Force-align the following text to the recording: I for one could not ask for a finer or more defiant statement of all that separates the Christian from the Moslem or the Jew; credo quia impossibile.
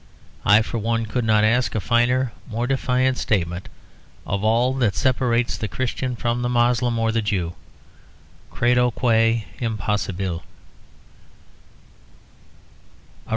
I 0.45 0.63
for 0.63 0.79
one 0.79 1.05
could 1.05 1.23
not 1.25 1.43
ask 1.43 1.73
for 1.73 1.77
a 1.77 1.79
finer 1.79 2.31
or 2.47 2.49
more 2.51 2.65
defiant 2.65 3.19
statement 3.19 3.69
of 4.25 4.43
all 4.43 4.73
that 4.77 4.95
separates 4.95 5.55
the 5.57 5.67
Christian 5.67 6.15
from 6.15 6.41
the 6.41 6.49
Moslem 6.49 6.97
or 6.97 7.11
the 7.11 7.21
Jew; 7.21 7.53
credo 8.49 8.89
quia 8.89 9.43
impossibile. 9.59 10.41